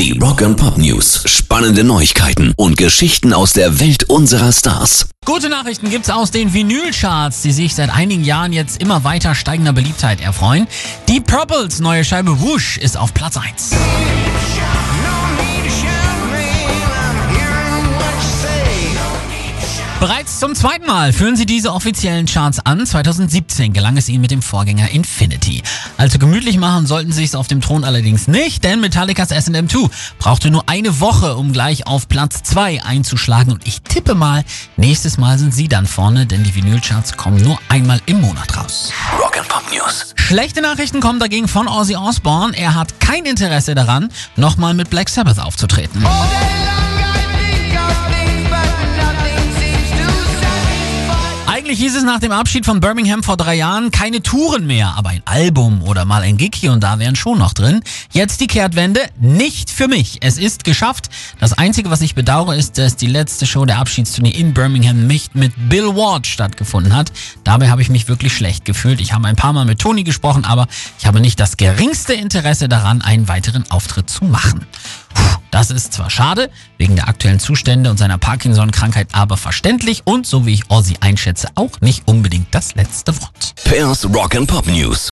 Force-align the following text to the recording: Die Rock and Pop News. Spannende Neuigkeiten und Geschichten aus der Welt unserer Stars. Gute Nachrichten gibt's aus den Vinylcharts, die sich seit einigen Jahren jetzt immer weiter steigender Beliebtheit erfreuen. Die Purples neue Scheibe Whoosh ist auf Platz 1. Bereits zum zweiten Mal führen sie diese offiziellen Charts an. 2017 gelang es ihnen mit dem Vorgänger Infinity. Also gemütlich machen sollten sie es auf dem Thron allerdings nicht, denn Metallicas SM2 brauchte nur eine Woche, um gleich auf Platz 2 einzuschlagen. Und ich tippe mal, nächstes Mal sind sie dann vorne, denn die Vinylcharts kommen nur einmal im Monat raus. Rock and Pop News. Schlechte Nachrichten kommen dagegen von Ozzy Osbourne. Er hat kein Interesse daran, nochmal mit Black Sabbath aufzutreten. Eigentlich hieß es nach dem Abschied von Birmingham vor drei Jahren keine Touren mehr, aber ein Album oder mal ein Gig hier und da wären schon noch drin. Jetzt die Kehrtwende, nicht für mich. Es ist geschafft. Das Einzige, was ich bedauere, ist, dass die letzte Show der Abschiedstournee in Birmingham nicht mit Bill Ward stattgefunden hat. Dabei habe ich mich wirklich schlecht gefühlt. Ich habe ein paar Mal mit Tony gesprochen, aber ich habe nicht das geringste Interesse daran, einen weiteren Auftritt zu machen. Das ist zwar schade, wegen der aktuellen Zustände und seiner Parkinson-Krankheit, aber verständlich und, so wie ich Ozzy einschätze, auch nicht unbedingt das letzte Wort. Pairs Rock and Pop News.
Die 0.00 0.18
Rock 0.18 0.40
and 0.40 0.56
Pop 0.56 0.78
News. 0.78 1.24
Spannende 1.26 1.84
Neuigkeiten 1.84 2.54
und 2.56 2.78
Geschichten 2.78 3.34
aus 3.34 3.52
der 3.52 3.80
Welt 3.80 4.04
unserer 4.04 4.50
Stars. 4.50 5.10
Gute 5.26 5.50
Nachrichten 5.50 5.90
gibt's 5.90 6.08
aus 6.08 6.30
den 6.30 6.54
Vinylcharts, 6.54 7.42
die 7.42 7.52
sich 7.52 7.74
seit 7.74 7.90
einigen 7.90 8.24
Jahren 8.24 8.54
jetzt 8.54 8.80
immer 8.80 9.04
weiter 9.04 9.34
steigender 9.34 9.74
Beliebtheit 9.74 10.22
erfreuen. 10.22 10.66
Die 11.06 11.20
Purples 11.20 11.80
neue 11.80 12.02
Scheibe 12.02 12.40
Whoosh 12.40 12.78
ist 12.78 12.96
auf 12.96 13.12
Platz 13.12 13.36
1. 13.36 13.72
Bereits 20.00 20.40
zum 20.40 20.54
zweiten 20.54 20.86
Mal 20.86 21.12
führen 21.12 21.36
sie 21.36 21.44
diese 21.44 21.74
offiziellen 21.74 22.24
Charts 22.24 22.58
an. 22.64 22.86
2017 22.86 23.74
gelang 23.74 23.98
es 23.98 24.08
ihnen 24.08 24.22
mit 24.22 24.30
dem 24.30 24.40
Vorgänger 24.40 24.88
Infinity. 24.92 25.62
Also 25.98 26.18
gemütlich 26.18 26.56
machen 26.56 26.86
sollten 26.86 27.12
sie 27.12 27.22
es 27.22 27.34
auf 27.34 27.48
dem 27.48 27.60
Thron 27.60 27.84
allerdings 27.84 28.26
nicht, 28.26 28.64
denn 28.64 28.80
Metallicas 28.80 29.30
SM2 29.30 29.90
brauchte 30.18 30.50
nur 30.50 30.66
eine 30.70 31.00
Woche, 31.00 31.36
um 31.36 31.52
gleich 31.52 31.86
auf 31.86 32.08
Platz 32.08 32.42
2 32.44 32.82
einzuschlagen. 32.82 33.52
Und 33.52 33.66
ich 33.66 33.82
tippe 33.82 34.14
mal, 34.14 34.42
nächstes 34.78 35.18
Mal 35.18 35.38
sind 35.38 35.52
sie 35.52 35.68
dann 35.68 35.86
vorne, 35.86 36.24
denn 36.24 36.44
die 36.44 36.54
Vinylcharts 36.54 37.18
kommen 37.18 37.42
nur 37.42 37.58
einmal 37.68 38.00
im 38.06 38.22
Monat 38.22 38.56
raus. 38.56 38.92
Rock 39.22 39.36
and 39.36 39.48
Pop 39.48 39.64
News. 39.70 40.14
Schlechte 40.16 40.62
Nachrichten 40.62 41.00
kommen 41.00 41.20
dagegen 41.20 41.46
von 41.46 41.68
Ozzy 41.68 41.96
Osbourne. 41.96 42.56
Er 42.56 42.74
hat 42.74 43.00
kein 43.00 43.26
Interesse 43.26 43.74
daran, 43.74 44.08
nochmal 44.36 44.72
mit 44.72 44.88
Black 44.88 45.10
Sabbath 45.10 45.38
aufzutreten. 45.38 46.02
Eigentlich 51.70 51.84
hieß 51.84 51.98
es 51.98 52.02
nach 52.02 52.18
dem 52.18 52.32
Abschied 52.32 52.66
von 52.66 52.80
Birmingham 52.80 53.22
vor 53.22 53.36
drei 53.36 53.54
Jahren 53.54 53.92
keine 53.92 54.20
Touren 54.20 54.66
mehr, 54.66 54.94
aber 54.96 55.10
ein 55.10 55.22
Album 55.24 55.84
oder 55.84 56.04
mal 56.04 56.22
ein 56.22 56.36
Gig 56.36 56.50
hier 56.56 56.72
und 56.72 56.82
da 56.82 56.98
wären 56.98 57.14
schon 57.14 57.38
noch 57.38 57.52
drin. 57.52 57.80
Jetzt 58.10 58.40
die 58.40 58.48
Kehrtwende, 58.48 59.00
nicht 59.20 59.70
für 59.70 59.86
mich. 59.86 60.18
Es 60.20 60.36
ist 60.36 60.64
geschafft. 60.64 61.10
Das 61.38 61.52
Einzige, 61.52 61.88
was 61.88 62.00
ich 62.00 62.16
bedauere, 62.16 62.56
ist, 62.56 62.76
dass 62.76 62.96
die 62.96 63.06
letzte 63.06 63.46
Show 63.46 63.66
der 63.66 63.78
Abschiedstournee 63.78 64.30
in 64.30 64.52
Birmingham 64.52 65.06
nicht 65.06 65.36
mit 65.36 65.52
Bill 65.68 65.94
Ward 65.94 66.26
stattgefunden 66.26 66.92
hat. 66.92 67.12
Dabei 67.44 67.70
habe 67.70 67.82
ich 67.82 67.88
mich 67.88 68.08
wirklich 68.08 68.34
schlecht 68.34 68.64
gefühlt. 68.64 69.00
Ich 69.00 69.12
habe 69.12 69.28
ein 69.28 69.36
paar 69.36 69.52
Mal 69.52 69.64
mit 69.64 69.78
Tony 69.78 70.02
gesprochen, 70.02 70.44
aber 70.44 70.66
ich 70.98 71.06
habe 71.06 71.20
nicht 71.20 71.38
das 71.38 71.56
geringste 71.56 72.14
Interesse 72.14 72.68
daran, 72.68 73.00
einen 73.00 73.28
weiteren 73.28 73.70
Auftritt 73.70 74.10
zu 74.10 74.24
machen. 74.24 74.66
Das 75.60 75.70
ist 75.70 75.92
zwar 75.92 76.08
schade, 76.08 76.48
wegen 76.78 76.96
der 76.96 77.06
aktuellen 77.06 77.38
Zustände 77.38 77.90
und 77.90 77.98
seiner 77.98 78.16
Parkinson-Krankheit, 78.16 79.08
aber 79.12 79.36
verständlich 79.36 80.06
und, 80.06 80.26
so 80.26 80.46
wie 80.46 80.54
ich 80.54 80.70
Ozzy 80.70 80.96
einschätze, 81.00 81.48
auch 81.54 81.82
nicht 81.82 82.08
unbedingt 82.08 82.46
das 82.54 82.76
letzte 82.76 83.14
Wort. 83.20 83.54
Pairs 83.64 84.06
Rock 84.06 84.36
and 84.36 84.48
Pop 84.48 84.66
News. 84.66 85.08